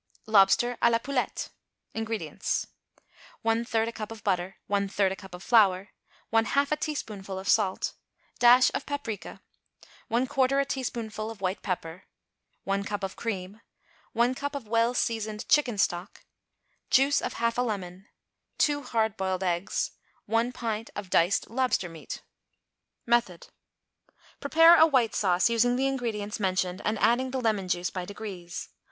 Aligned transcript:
=Lobster 0.25 0.79
à 0.81 0.89
la 0.89 0.97
Poulette.= 0.97 1.49
INGREDIENTS. 1.93 2.65
1/3 3.45 3.87
a 3.87 3.91
cup 3.91 4.09
of 4.11 4.23
butter. 4.23 4.55
1/3 4.67 5.11
a 5.11 5.15
cup 5.15 5.35
of 5.35 5.43
flour. 5.43 5.89
1/2 6.33 6.71
a 6.71 6.75
teaspoonful 6.75 7.37
of 7.37 7.47
salt. 7.47 7.93
Dash 8.39 8.71
of 8.73 8.87
paprica. 8.87 9.41
1/4 10.09 10.59
a 10.59 10.65
teaspoonful 10.65 11.29
of 11.29 11.39
white 11.39 11.61
pepper. 11.61 12.05
1 12.63 12.83
cup 12.83 13.03
of 13.03 13.15
cream. 13.15 13.61
1 14.13 14.33
cup 14.33 14.55
of 14.55 14.67
well 14.67 14.95
seasoned 14.95 15.47
chicken 15.47 15.77
stock. 15.77 16.25
Juice 16.89 17.21
of 17.21 17.33
half 17.33 17.55
a 17.59 17.61
lemon. 17.61 18.07
2 18.57 18.81
hard 18.81 19.15
boiled 19.15 19.43
eggs. 19.43 19.91
1 20.25 20.51
pint 20.51 20.89
of 20.95 21.11
diced 21.11 21.47
lobster 21.47 21.89
meat. 21.89 22.23
Method. 23.05 23.49
Prepare 24.39 24.79
a 24.79 24.87
white 24.87 25.13
sauce, 25.13 25.47
using 25.47 25.75
the 25.75 25.85
ingredients 25.85 26.39
mentioned, 26.39 26.81
and 26.83 26.97
adding 26.97 27.29
the 27.29 27.39
lemon 27.39 27.67
juice 27.67 27.91
by 27.91 28.03
degrees. 28.03 28.69